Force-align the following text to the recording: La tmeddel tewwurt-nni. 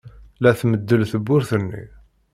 La 0.43 0.51
tmeddel 0.59 1.01
tewwurt-nni. 1.11 1.83